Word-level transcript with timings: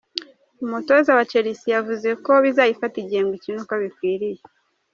Umutoza 0.65 1.09
wa 1.17 1.25
Chelsea 1.31 1.73
yavuze 1.75 2.09
ko 2.25 2.31
bizayifata 2.43 2.95
igihe 3.03 3.21
ngo 3.23 3.33
ikine 3.37 3.57
uko 3.63 3.73
bikwiye. 3.83 4.41